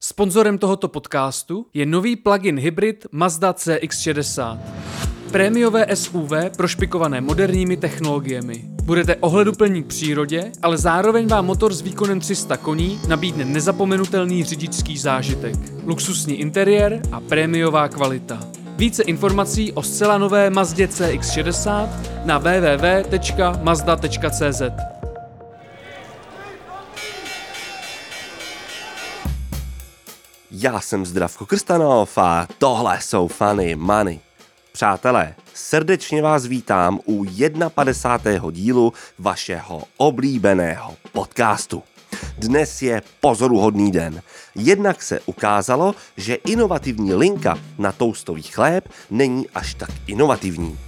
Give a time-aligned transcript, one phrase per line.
[0.00, 4.58] Sponzorem tohoto podcastu je nový plug-in hybrid Mazda CX-60.
[5.32, 8.64] Prémiové SUV prošpikované moderními technologiemi.
[8.82, 14.98] Budete ohleduplní k přírodě, ale zároveň vám motor s výkonem 300 koní nabídne nezapomenutelný řidičský
[14.98, 18.40] zážitek, luxusní interiér a prémiová kvalita.
[18.76, 21.88] Více informací o zcela nové Mazdě CX-60
[22.24, 23.38] na www.mazda.cz.
[30.60, 34.20] Já jsem Zdravko Krstanov a tohle jsou Funny Money.
[34.72, 37.24] Přátelé, srdečně vás vítám u
[37.74, 38.50] 51.
[38.50, 41.82] dílu vašeho oblíbeného podcastu.
[42.38, 44.22] Dnes je pozoruhodný den.
[44.54, 50.78] Jednak se ukázalo, že inovativní linka na toustový chléb není až tak inovativní.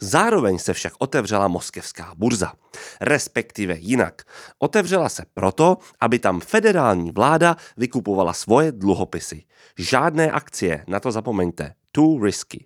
[0.00, 2.52] Zároveň se však otevřela moskevská burza.
[3.00, 4.22] Respektive jinak.
[4.58, 9.44] Otevřela se proto, aby tam federální vláda vykupovala svoje dluhopisy.
[9.78, 11.74] Žádné akcie, na to zapomeňte.
[11.92, 12.64] Too risky.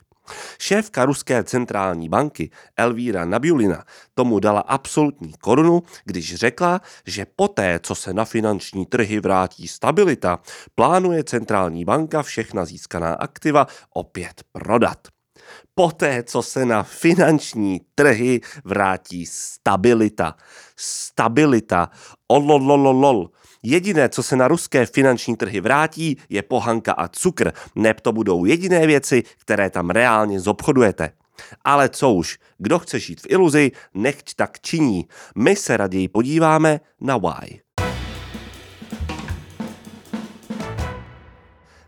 [0.58, 7.94] Šéfka ruské centrální banky Elvíra Nabiulina tomu dala absolutní korunu, když řekla, že poté, co
[7.94, 10.38] se na finanční trhy vrátí stabilita,
[10.74, 14.98] plánuje centrální banka všechna získaná aktiva opět prodat
[15.74, 20.34] poté, co se na finanční trhy vrátí stabilita.
[20.76, 21.90] Stabilita.
[22.28, 23.30] Ololololol.
[23.62, 27.52] Jediné, co se na ruské finanční trhy vrátí, je pohanka a cukr.
[27.74, 31.10] Neb to budou jediné věci, které tam reálně zobchodujete.
[31.64, 35.06] Ale co už, kdo chce žít v iluzi, nechť tak činí.
[35.36, 37.60] My se raději podíváme na why.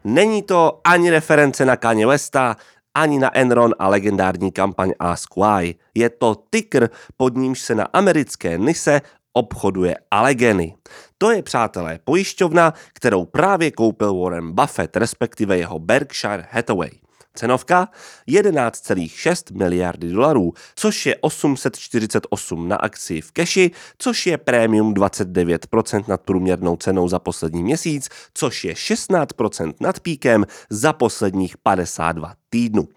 [0.05, 2.57] Není to ani reference na Kanye Westa,
[2.95, 5.75] ani na Enron a legendární kampaň Ask Why.
[5.95, 9.01] Je to tykr, pod nímž se na americké Nise
[9.33, 10.75] obchoduje Allegheny.
[11.19, 17.04] To je, přátelé, pojišťovna, kterou právě koupil Warren Buffett, respektive jeho Berkshire Hathaway.
[17.37, 17.89] Cenovka
[18.29, 26.21] 11,6 miliardy dolarů, což je 848 na akci v keši, což je prémium 29% nad
[26.21, 32.89] průměrnou cenou za poslední měsíc, což je 16% nad píkem za posledních 52 týdnů.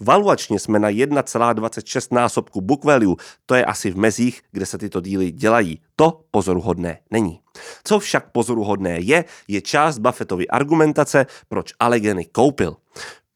[0.00, 3.16] Valuačně jsme na 1,26 násobku book value,
[3.46, 5.80] to je asi v mezích, kde se tyto díly dělají.
[5.96, 7.40] To pozoruhodné není.
[7.84, 12.76] Co však pozoruhodné je, je část Buffettovy argumentace, proč Allegheny koupil.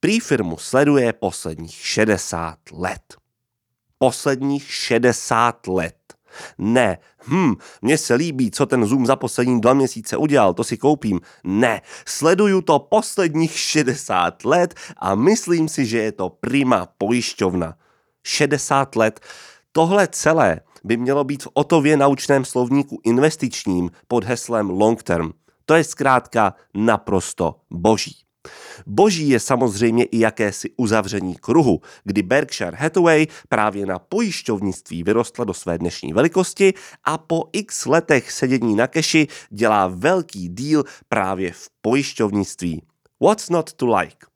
[0.05, 3.03] Prý firmu sleduje posledních 60 let.
[3.99, 5.97] Posledních 60 let.
[6.59, 10.77] Ne, hm, mně se líbí, co ten Zoom za poslední dva měsíce udělal, to si
[10.77, 11.21] koupím.
[11.45, 17.75] Ne, sleduju to posledních 60 let a myslím si, že je to prima pojišťovna.
[18.25, 19.21] 60 let.
[19.73, 25.33] Tohle celé by mělo být v Otově naučném slovníku investičním pod heslem long term.
[25.67, 28.25] To je zkrátka naprosto boží.
[28.87, 35.55] Boží je samozřejmě i jakési uzavření kruhu, kdy Berkshire Hathaway právě na pojišťovnictví vyrostla do
[35.55, 41.69] své dnešní velikosti a po x letech sedění na keši dělá velký díl právě v
[41.81, 42.83] pojišťovnictví.
[43.21, 44.34] What's not to like?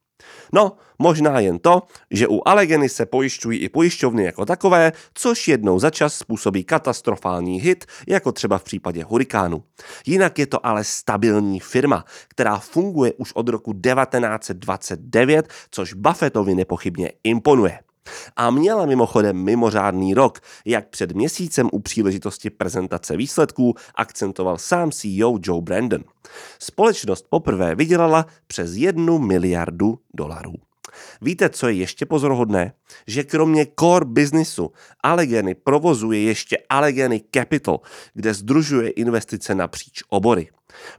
[0.53, 5.79] No, možná jen to, že u Allegeny se pojišťují i pojišťovny jako takové, což jednou
[5.79, 9.63] za čas způsobí katastrofální hit, jako třeba v případě hurikánu.
[10.07, 17.13] Jinak je to ale stabilní firma, která funguje už od roku 1929, což Buffettovi nepochybně
[17.25, 17.79] imponuje.
[18.37, 25.39] A měla mimochodem mimořádný rok, jak před měsícem u příležitosti prezentace výsledků akcentoval sám CEO
[25.43, 26.05] Joe Brandon.
[26.59, 30.68] Společnost poprvé vydělala přes jednu miliardu dolarů.
[31.21, 32.73] Víte, co je ještě pozoruhodné?
[33.07, 34.73] Že kromě core businessu
[35.03, 37.81] Allegheny provozuje ještě Allegheny Capital,
[38.15, 40.49] kde združuje investice napříč obory.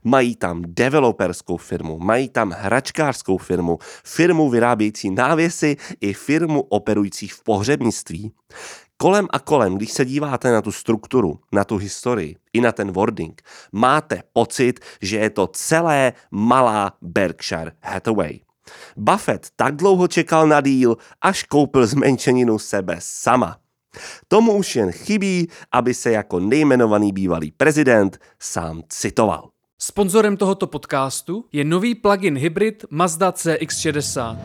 [0.04, 7.42] Mají tam developerskou firmu, mají tam hračkářskou firmu, firmu vyrábějící návěsy i firmu operující v
[7.42, 8.32] pohřebnictví.
[8.96, 12.92] Kolem a kolem, když se díváte na tu strukturu, na tu historii i na ten
[12.92, 18.40] wording, máte pocit, že je to celé malá Berkshire Hathaway.
[18.96, 23.56] Buffett tak dlouho čekal na díl, až koupil zmenšeninu sebe sama.
[24.28, 29.48] Tomu už jen chybí, aby se jako nejmenovaný bývalý prezident sám citoval.
[29.78, 34.38] Sponzorem tohoto podcastu je nový plug-in hybrid Mazda CX-60.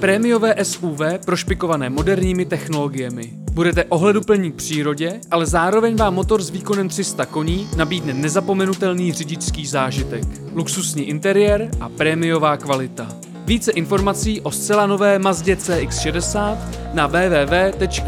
[0.00, 3.32] Prémiové SUV prošpikované moderními technologiemi.
[3.52, 9.66] Budete ohleduplní k přírodě, ale zároveň vám motor s výkonem 300 koní nabídne nezapomenutelný řidičský
[9.66, 13.29] zážitek, luxusní interiér a prémiová kvalita.
[13.50, 16.58] Více informací o zcela nové Mazdě CX-60
[16.94, 18.00] na www.mazda.cz.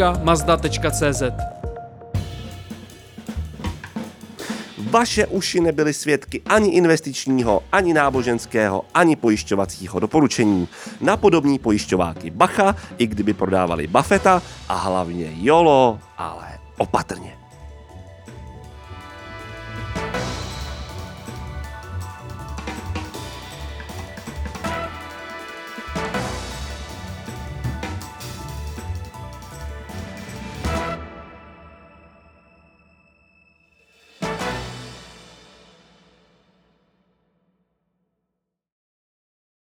[4.90, 10.68] vaše uši nebyly svědky ani investičního, ani náboženského, ani pojišťovacího doporučení.
[11.00, 17.41] Na podobní pojišťováky bacha, i kdyby prodávali Buffetta a hlavně jolo, ale opatrně.